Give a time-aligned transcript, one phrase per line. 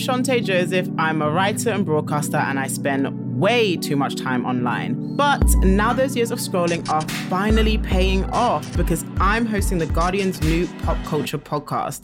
[0.00, 0.88] Chanté Joseph.
[0.98, 5.14] I'm a writer and broadcaster, and I spend way too much time online.
[5.14, 10.40] But now those years of scrolling are finally paying off because I'm hosting The Guardian's
[10.40, 12.02] new pop culture podcast.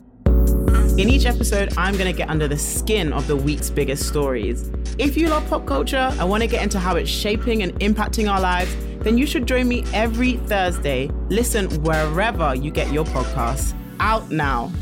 [0.99, 4.71] In each episode, I'm going to get under the skin of the week's biggest stories.
[4.99, 8.31] If you love pop culture and want to get into how it's shaping and impacting
[8.31, 11.09] our lives, then you should join me every Thursday.
[11.29, 13.75] Listen wherever you get your podcasts.
[14.01, 14.73] Out now.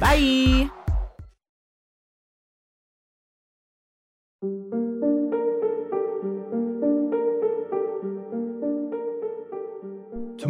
[0.00, 0.70] Bye.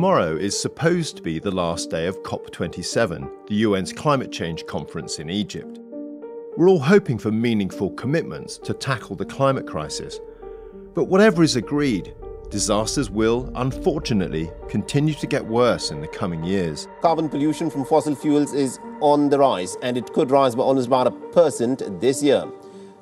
[0.04, 5.18] Tomorrow is supposed to be the last day of COP27, the UN's climate change conference
[5.18, 5.78] in Egypt.
[6.58, 10.20] We're all hoping for meaningful commitments to tackle the climate crisis.
[10.92, 12.14] But whatever is agreed,
[12.50, 16.86] disasters will, unfortunately, continue to get worse in the coming years.
[17.00, 20.88] Carbon pollution from fossil fuels is on the rise, and it could rise by almost
[20.88, 22.44] about a percent this year.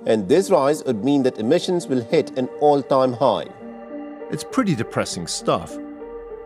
[0.07, 3.47] And this rise would mean that emissions will hit an all time high.
[4.31, 5.77] It's pretty depressing stuff.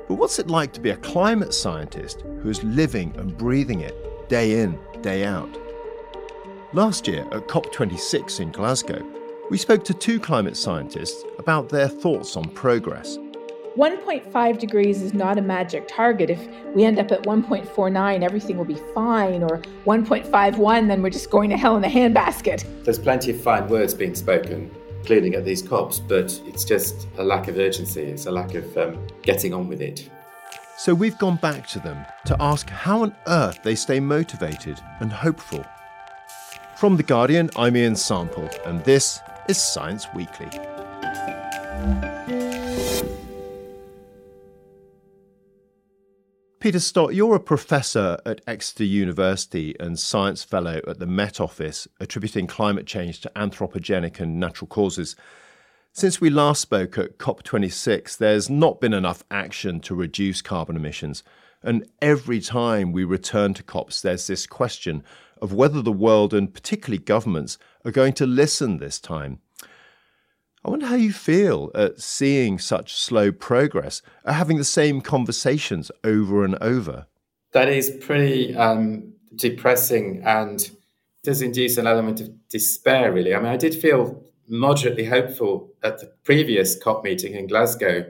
[0.09, 4.29] But what's it like to be a climate scientist who is living and breathing it
[4.29, 5.59] day in, day out?
[6.73, 9.05] Last year at COP26 in Glasgow,
[9.51, 13.19] we spoke to two climate scientists about their thoughts on progress.
[13.77, 16.31] 1.5 degrees is not a magic target.
[16.31, 16.41] If
[16.75, 21.51] we end up at 1.49, everything will be fine, or 1.51, then we're just going
[21.51, 22.65] to hell in a handbasket.
[22.85, 24.71] There's plenty of fine words being spoken,
[25.07, 28.03] including at these COPs, but it's just a lack of urgency.
[28.03, 30.11] It's a lack of um, getting on with it.
[30.79, 35.13] So we've gone back to them to ask how on earth they stay motivated and
[35.13, 35.65] hopeful.
[36.75, 40.51] From The Guardian, I'm Ian Sample, and this is Science Weekly.
[46.67, 51.87] Peter Stott, you're a professor at Exeter University and science fellow at the Met Office,
[52.01, 55.15] attributing climate change to anthropogenic and natural causes.
[55.93, 61.23] Since we last spoke at COP26, there's not been enough action to reduce carbon emissions.
[61.63, 65.05] And every time we return to COPs, there's this question
[65.41, 69.39] of whether the world and particularly governments are going to listen this time.
[70.67, 75.93] I wonder how you feel at seeing such slow progress, at having the same conversations
[76.03, 77.07] over and over.
[77.53, 80.69] That is pretty um, depressing and
[81.23, 83.33] does induce an element of despair, really.
[83.33, 88.05] I mean, I did feel moderately hopeful at the previous COP meeting in Glasgow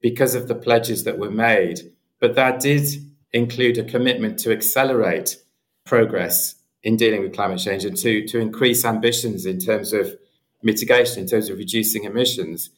[0.00, 1.80] because of the pledges that were made,
[2.20, 2.86] but that did
[3.32, 5.38] include a commitment to accelerate
[5.84, 10.16] progress in dealing with climate change and to, to increase ambitions in terms of
[10.62, 12.70] mitigation in terms of reducing emissions.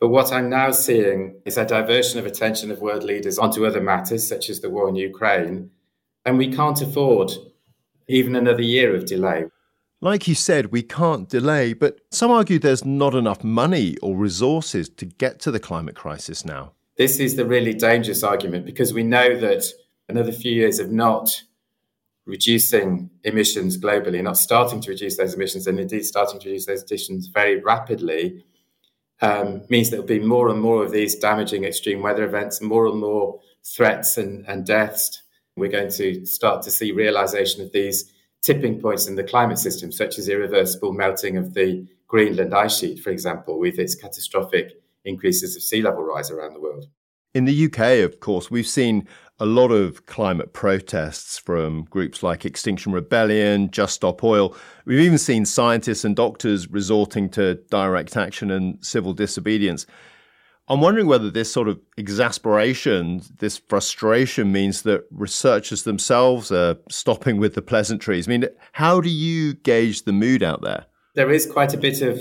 [0.00, 3.80] But what I'm now seeing is a diversion of attention of world leaders onto other
[3.80, 5.70] matters, such as the war in Ukraine.
[6.24, 7.32] And we can't afford
[8.08, 9.46] even another year of delay.
[10.00, 14.88] Like you said, we can't delay, but some argue there's not enough money or resources
[14.90, 16.72] to get to the climate crisis now.
[16.98, 19.64] This is the really dangerous argument because we know that
[20.08, 21.42] another few years of not
[22.26, 26.82] reducing emissions globally, not starting to reduce those emissions, and indeed starting to reduce those
[26.82, 28.44] emissions very rapidly,
[29.22, 32.86] um, means there will be more and more of these damaging extreme weather events, more
[32.86, 35.22] and more threats and, and deaths.
[35.56, 38.12] We're going to start to see realization of these
[38.42, 43.00] tipping points in the climate system, such as irreversible melting of the Greenland ice sheet,
[43.00, 44.72] for example, with its catastrophic
[45.04, 46.86] increases of sea level rise around the world.
[47.34, 49.06] In the UK, of course, we've seen
[49.38, 54.56] a lot of climate protests from groups like Extinction Rebellion, Just Stop Oil.
[54.86, 59.86] We've even seen scientists and doctors resorting to direct action and civil disobedience.
[60.68, 67.36] I'm wondering whether this sort of exasperation, this frustration means that researchers themselves are stopping
[67.36, 68.26] with the pleasantries.
[68.26, 70.86] I mean, how do you gauge the mood out there?
[71.14, 72.20] There is quite a bit of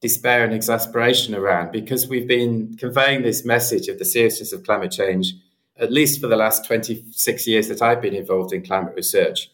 [0.00, 4.92] despair and exasperation around because we've been conveying this message of the seriousness of climate
[4.92, 5.34] change
[5.78, 9.50] at least for the last 26 years that I've been involved in climate research.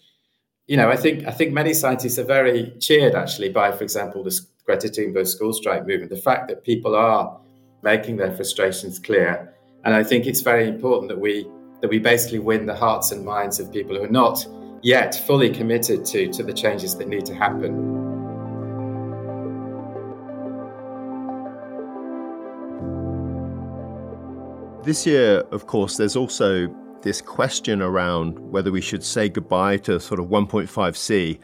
[0.67, 4.23] You know, I think I think many scientists are very cheered actually by, for example,
[4.23, 6.11] the Greta Thunberg school strike movement.
[6.11, 7.41] The fact that people are
[7.83, 9.53] making their frustrations clear,
[9.85, 11.49] and I think it's very important that we
[11.81, 14.47] that we basically win the hearts and minds of people who are not
[14.83, 18.00] yet fully committed to to the changes that need to happen.
[24.83, 30.01] This year, of course, there's also this question around whether we should say goodbye to
[30.01, 31.39] sort of 1.5C.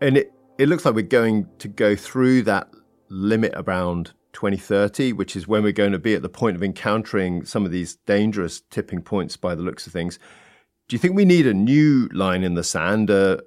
[0.00, 2.68] And it, it looks like we're going to go through that
[3.08, 7.44] limit around 2030, which is when we're going to be at the point of encountering
[7.44, 10.20] some of these dangerous tipping points by the looks of things.
[10.86, 13.38] Do you think we need a new line in the sand, uh,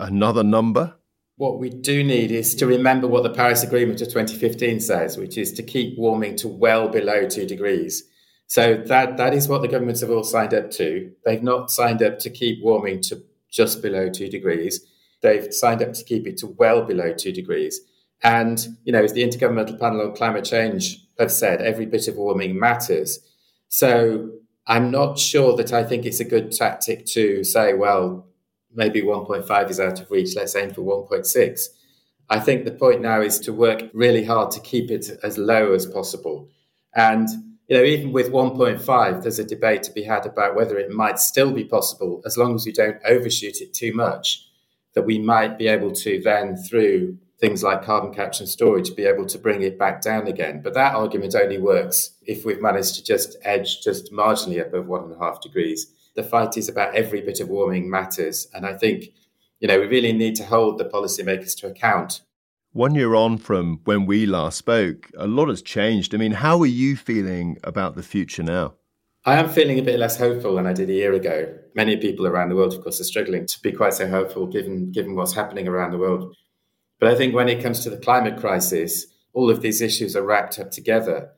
[0.00, 0.96] another number?
[1.36, 5.38] What we do need is to remember what the Paris Agreement of 2015 says, which
[5.38, 8.08] is to keep warming to well below two degrees.
[8.52, 11.10] So that that is what the governments have all signed up to.
[11.24, 14.84] They've not signed up to keep warming to just below two degrees.
[15.22, 17.80] They've signed up to keep it to well below two degrees.
[18.22, 22.16] And you know, as the Intergovernmental Panel on Climate Change have said, every bit of
[22.16, 23.20] warming matters.
[23.68, 24.32] So
[24.66, 28.26] I'm not sure that I think it's a good tactic to say, well,
[28.70, 30.36] maybe 1.5 is out of reach.
[30.36, 31.68] Let's aim for 1.6.
[32.28, 35.72] I think the point now is to work really hard to keep it as low
[35.72, 36.50] as possible.
[36.94, 37.30] And
[37.72, 41.18] you know, even with 1.5, there's a debate to be had about whether it might
[41.18, 44.46] still be possible, as long as we don't overshoot it too much,
[44.92, 49.06] that we might be able to then, through things like carbon capture and storage, be
[49.06, 50.60] able to bring it back down again.
[50.62, 55.04] But that argument only works if we've managed to just edge just marginally above one
[55.04, 55.94] and a half degrees.
[56.14, 58.48] The fight is about every bit of warming matters.
[58.52, 59.14] And I think,
[59.60, 62.20] you know, we really need to hold the policymakers to account
[62.72, 66.14] one year on from when we last spoke, a lot has changed.
[66.14, 68.74] I mean, how are you feeling about the future now?
[69.24, 71.54] I am feeling a bit less hopeful than I did a year ago.
[71.74, 74.90] Many people around the world, of course, are struggling to be quite so hopeful given,
[74.90, 76.34] given what's happening around the world.
[76.98, 80.24] But I think when it comes to the climate crisis, all of these issues are
[80.24, 81.30] wrapped up together.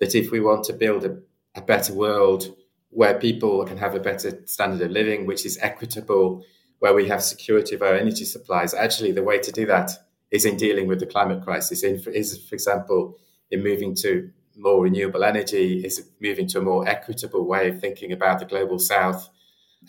[0.00, 1.18] That if we want to build a,
[1.54, 2.56] a better world
[2.88, 6.42] where people can have a better standard of living, which is equitable,
[6.78, 9.90] where we have security of our energy supplies, actually, the way to do that
[10.30, 11.82] is in dealing with the climate crisis.
[11.82, 13.18] In, is, for example,
[13.50, 18.12] in moving to more renewable energy, is moving to a more equitable way of thinking
[18.12, 19.28] about the global south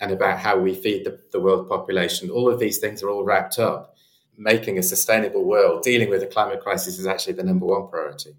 [0.00, 2.30] and about how we feed the, the world population.
[2.30, 3.94] All of these things are all wrapped up.
[4.38, 8.30] Making a sustainable world, dealing with the climate crisis is actually the number one priority.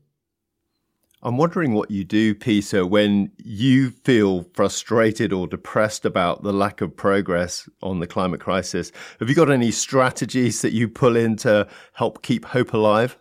[1.25, 6.81] I'm wondering what you do, Peter, when you feel frustrated or depressed about the lack
[6.81, 8.91] of progress on the climate crisis.
[9.21, 13.17] Have you got any strategies that you pull in to help keep hope alive?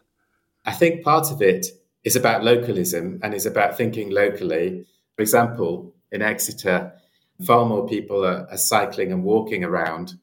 [0.65, 1.69] I think part of it
[2.03, 4.85] is about localism and is about thinking locally.
[5.15, 6.93] For example, in Exeter,
[7.47, 10.15] far more people are, are cycling and walking around.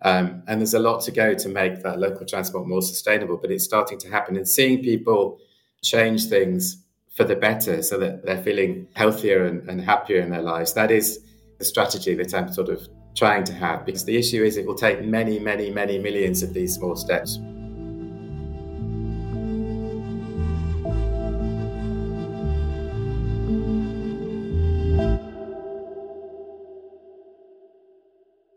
[0.00, 3.50] Um, and there's a lot to go to make that local transport more sustainable, but
[3.50, 4.34] it's starting to happen.
[4.38, 5.40] And seeing people
[5.82, 6.84] change things
[7.14, 10.74] for the better so that they're feeling healthier and, and happier in their lives.
[10.74, 11.20] That is
[11.58, 12.86] the strategy that I'm sort of
[13.16, 16.54] trying to have because the issue is it will take many, many, many millions of
[16.54, 17.38] these small steps.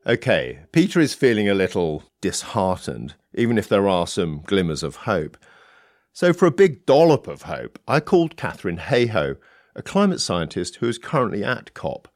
[0.06, 5.38] Okay, Peter is feeling a little disheartened, even if there are some glimmers of hope.
[6.14, 9.38] So, for a big dollop of hope, I called Katharine Hayhoe,
[9.76, 12.10] a climate scientist who is currently at COP.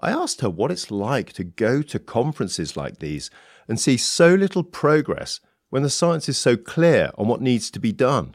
[0.00, 3.30] I asked her what it's like to go to conferences like these
[3.68, 7.80] and see so little progress when the science is so clear on what needs to
[7.80, 8.34] be done.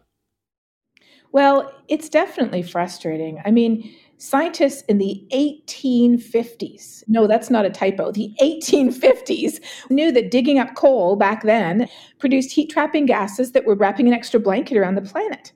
[1.31, 3.41] Well, it's definitely frustrating.
[3.45, 9.59] I mean, scientists in the 1850s, no, that's not a typo, the 1850s
[9.89, 14.13] knew that digging up coal back then produced heat trapping gases that were wrapping an
[14.13, 15.51] extra blanket around the planet.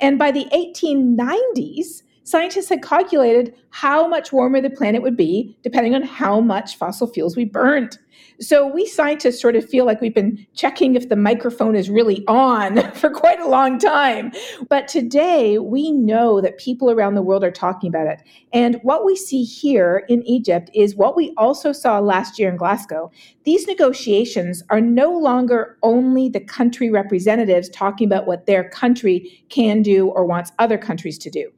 [0.00, 5.94] And by the 1890s, scientists had calculated how much warmer the planet would be depending
[5.94, 7.98] on how much fossil fuels we burned.
[8.40, 12.26] So we scientists sort of feel like we've been checking if the microphone is really
[12.26, 14.32] on for quite a long time.
[14.68, 18.22] But today we know that people around the world are talking about it.
[18.52, 22.56] And what we see here in Egypt is what we also saw last year in
[22.56, 23.10] Glasgow.
[23.44, 29.82] These negotiations are no longer only the country representatives talking about what their country can
[29.82, 31.52] do or wants other countries to do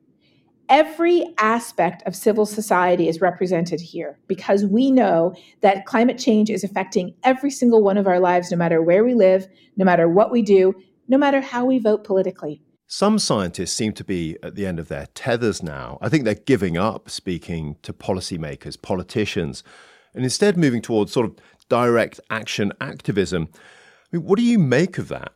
[0.69, 6.65] every aspect of civil society is represented here because we know that climate change is
[6.65, 9.47] affecting every single one of our lives, no matter where we live,
[9.77, 10.75] no matter what we do,
[11.09, 12.61] no matter how we vote politically.
[12.89, 15.99] Some scientists seem to be at the end of their tethers now.
[16.01, 19.65] I think they're giving up speaking to policymakers, politicians,
[20.15, 21.37] and instead moving towards sort of
[21.69, 23.49] direct action activism.
[23.53, 25.33] I mean, what do you make of that?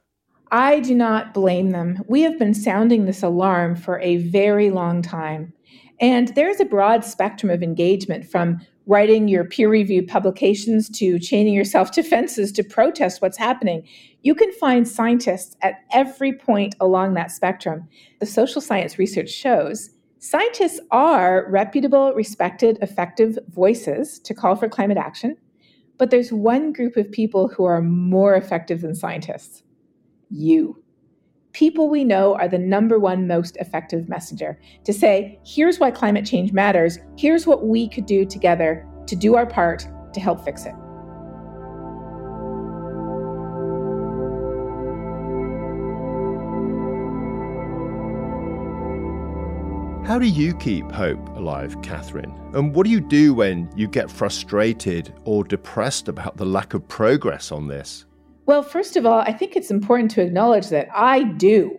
[0.52, 2.02] I do not blame them.
[2.08, 5.52] We have been sounding this alarm for a very long time.
[6.00, 11.54] And there's a broad spectrum of engagement from writing your peer reviewed publications to chaining
[11.54, 13.86] yourself to fences to protest what's happening.
[14.22, 17.88] You can find scientists at every point along that spectrum.
[18.18, 24.98] The social science research shows scientists are reputable, respected, effective voices to call for climate
[24.98, 25.36] action.
[25.96, 29.62] But there's one group of people who are more effective than scientists
[30.30, 30.82] you.
[31.52, 36.24] People we know are the number one most effective messenger to say, here's why climate
[36.24, 40.64] change matters, here's what we could do together to do our part to help fix
[40.64, 40.74] it.
[50.06, 52.34] How do you keep hope alive, Katharine?
[52.52, 56.88] And what do you do when you get frustrated or depressed about the lack of
[56.88, 58.06] progress on this?
[58.50, 61.78] Well, first of all, I think it's important to acknowledge that I do.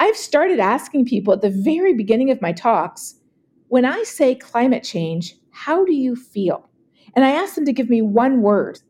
[0.00, 3.20] I've started asking people at the very beginning of my talks
[3.68, 6.68] when I say climate change, how do you feel?
[7.14, 8.80] And I ask them to give me one word.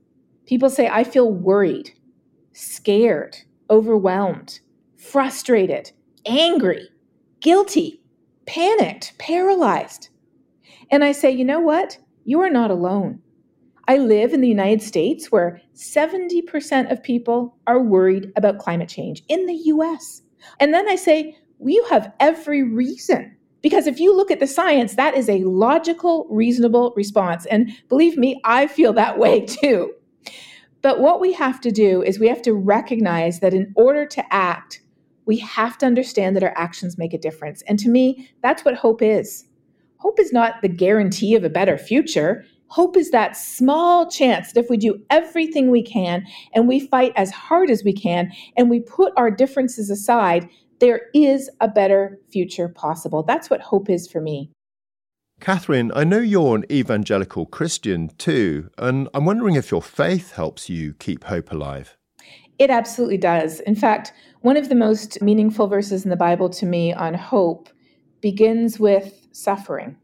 [0.47, 1.93] People say, I feel worried,
[2.55, 3.37] scared,
[3.69, 4.61] overwhelmed,
[4.97, 5.93] frustrated,
[6.25, 6.89] angry,
[7.41, 8.01] guilty,
[8.47, 10.09] panicked, paralyzed.
[10.91, 11.99] And I say, you know what?
[12.25, 13.21] You are not alone.
[13.89, 19.23] I live in the United States where 70% of people are worried about climate change
[19.29, 20.23] in the US.
[20.59, 23.37] And then I say, well, you have every reason.
[23.63, 27.45] Because if you look at the science, that is a logical, reasonable response.
[27.47, 29.93] And believe me, I feel that way too.
[30.83, 34.35] But what we have to do is we have to recognize that in order to
[34.35, 34.81] act,
[35.27, 37.63] we have to understand that our actions make a difference.
[37.63, 39.45] And to me, that's what hope is.
[39.99, 42.45] Hope is not the guarantee of a better future.
[42.71, 46.25] Hope is that small chance that if we do everything we can
[46.55, 50.49] and we fight as hard as we can and we put our differences aside,
[50.79, 53.25] there is a better future possible.
[53.25, 54.53] That's what hope is for me.
[55.41, 60.69] Katharine, I know you're an evangelical Christian too, and I'm wondering if your faith helps
[60.69, 61.97] you keep hope alive.
[62.59, 63.61] It absolutely does.
[63.61, 64.13] In fact,
[64.43, 67.69] one of the most meaningful verses in the Bible to me on hope
[68.21, 69.97] begins with suffering.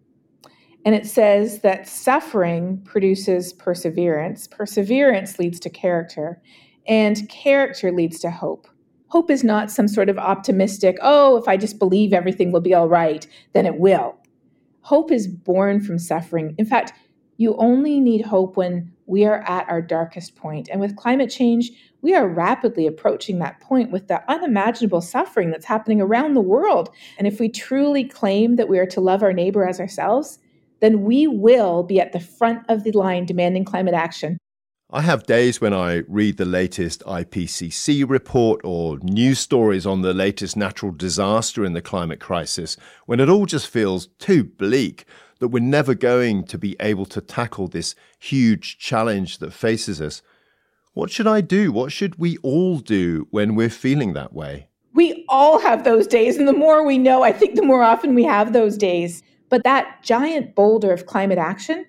[0.86, 6.40] And it says that suffering produces perseverance, perseverance leads to character,
[6.86, 8.68] and character leads to hope.
[9.08, 12.72] Hope is not some sort of optimistic, oh, if I just believe everything will be
[12.72, 14.16] all right, then it will.
[14.82, 16.54] Hope is born from suffering.
[16.56, 16.92] In fact,
[17.36, 20.68] you only need hope when we are at our darkest point.
[20.70, 25.66] And with climate change, we are rapidly approaching that point with the unimaginable suffering that's
[25.66, 26.90] happening around the world.
[27.18, 30.38] And if we truly claim that we are to love our neighbor as ourselves,
[30.80, 34.38] then we will be at the front of the line demanding climate action.
[34.90, 40.14] I have days when I read the latest IPCC report or news stories on the
[40.14, 45.04] latest natural disaster in the climate crisis when it all just feels too bleak
[45.40, 50.22] that we're never going to be able to tackle this huge challenge that faces us.
[50.92, 51.72] What should I do?
[51.72, 54.68] What should we all do when we're feeling that way?
[54.94, 56.38] We all have those days.
[56.38, 59.22] And the more we know, I think the more often we have those days.
[59.48, 61.86] But that giant boulder of climate action,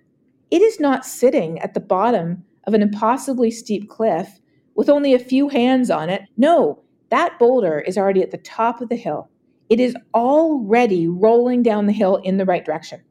[0.52, 4.40] it is not sitting at the bottom of an impossibly steep cliff
[4.76, 6.24] with only a few hands on it.
[6.38, 9.30] No, that boulder is already at the top of the hill.
[9.70, 13.02] It is already rolling down the hill in the right direction.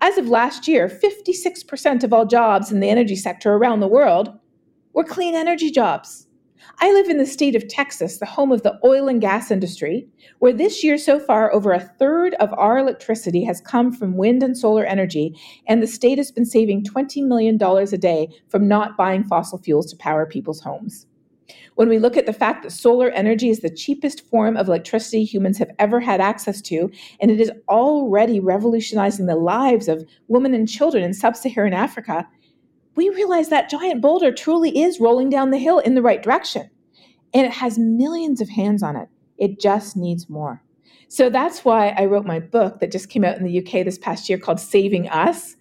[0.00, 4.36] As of last year, 56% of all jobs in the energy sector around the world
[4.94, 6.26] were clean energy jobs.
[6.78, 10.06] I live in the state of Texas, the home of the oil and gas industry,
[10.38, 14.42] where this year so far, over a third of our electricity has come from wind
[14.42, 18.96] and solar energy, and the state has been saving $20 million a day from not
[18.96, 21.06] buying fossil fuels to power people's homes.
[21.74, 25.24] When we look at the fact that solar energy is the cheapest form of electricity
[25.24, 26.90] humans have ever had access to,
[27.20, 32.28] and it is already revolutionizing the lives of women and children in sub Saharan Africa,
[32.94, 36.70] we realize that giant boulder truly is rolling down the hill in the right direction.
[37.34, 39.08] And it has millions of hands on it.
[39.38, 40.62] It just needs more.
[41.08, 43.98] So that's why I wrote my book that just came out in the UK this
[43.98, 45.56] past year called Saving Us.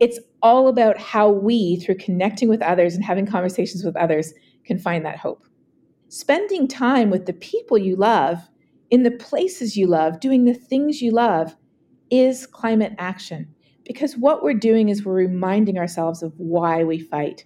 [0.00, 4.32] It's all about how we, through connecting with others and having conversations with others,
[4.64, 5.44] can find that hope.
[6.08, 8.48] Spending time with the people you love,
[8.90, 11.56] in the places you love, doing the things you love
[12.10, 13.54] is climate action.
[13.86, 17.44] Because what we're doing is we're reminding ourselves of why we fight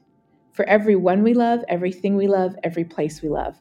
[0.53, 3.57] for everyone we love, everything we love, every place we love.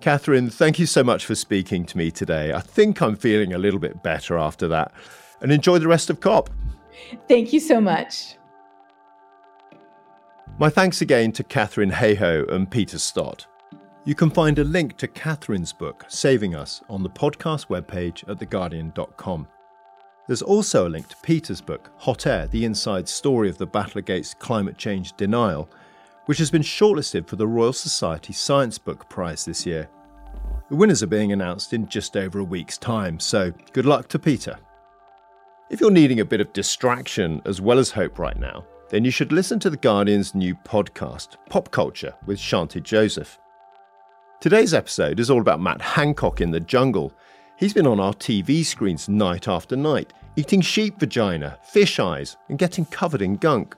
[0.00, 2.52] Katharine, thank you so much for speaking to me today.
[2.52, 4.92] I think I'm feeling a little bit better after that.
[5.40, 6.50] And enjoy the rest of COP.
[7.28, 8.36] Thank you so much.
[10.58, 13.46] My thanks again to Katharine Hayhoe and Peter Stott.
[14.04, 18.38] You can find a link to Katharine's book, Saving Us, on the podcast webpage at
[18.38, 19.48] theguardian.com.
[20.26, 24.00] There's also a link to Peter's book, Hot Air The Inside Story of the Battle
[24.00, 25.68] Against Climate Change Denial,
[26.24, 29.88] which has been shortlisted for the Royal Society Science Book Prize this year.
[30.68, 34.18] The winners are being announced in just over a week's time, so good luck to
[34.18, 34.58] Peter.
[35.70, 39.12] If you're needing a bit of distraction as well as hope right now, then you
[39.12, 43.38] should listen to The Guardian's new podcast, Pop Culture, with Chanté Joseph.
[44.40, 47.12] Today's episode is all about Matt Hancock in the jungle.
[47.58, 52.58] He's been on our TV screens night after night, eating sheep vagina, fish eyes, and
[52.58, 53.74] getting covered in gunk.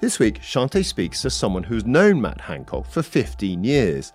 [0.00, 4.12] This week, Chanté speaks to someone who's known Matt Hancock for 15 years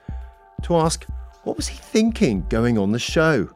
[0.61, 1.05] to ask
[1.43, 3.49] what was he thinking going on the show?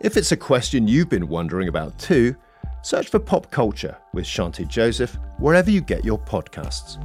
[0.00, 2.34] If it's a question you've been wondering about too,
[2.80, 6.96] search for Pop Culture with Chanté Joseph wherever you get your podcasts.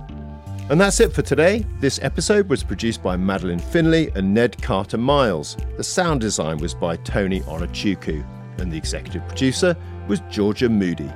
[0.67, 1.63] And that's it for today.
[1.79, 5.55] This episode was produced by Madeleine Finlay and Ned Carter Miles.
[5.77, 8.25] The sound design was by Tony Onuchukwu,
[8.59, 11.11] and the executive producer was Georgia Moody.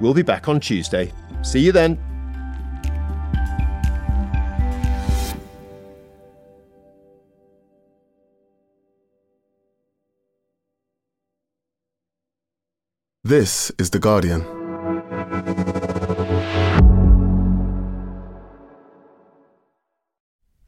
[0.00, 1.12] We'll be back on Tuesday.
[1.42, 1.98] See you then.
[13.22, 14.59] This is The Guardian.